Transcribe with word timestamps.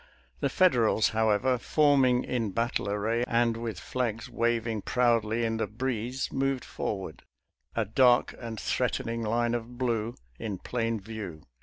The 0.39 0.49
Federals, 0.49 1.09
however, 1.09 1.59
forming 1.59 2.23
in 2.23 2.53
battle 2.53 2.89
array, 2.89 3.23
and 3.27 3.55
with 3.55 3.79
flags 3.79 4.27
waving 4.29 4.81
proudly 4.81 5.45
in 5.45 5.57
the 5.57 5.67
breeze, 5.67 6.31
moved 6.33 6.65
forward, 6.65 7.21
a 7.75 7.85
dark 7.85 8.33
and 8.39 8.59
threatening 8.59 9.21
line 9.21 9.53
of 9.53 9.77
blue, 9.77 10.15
in 10.39 10.57
plain 10.57 10.99
view. 10.99 11.43